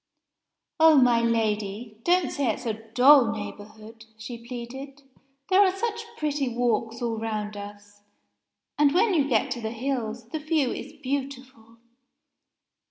[0.79, 1.99] "Oh, my Lady!
[2.03, 5.03] don't say it's a dull neighborhood," she pleaded.
[5.49, 8.01] "There are such pretty walks all round us.
[8.79, 11.77] And, when you get to the hills, the view is beautiful."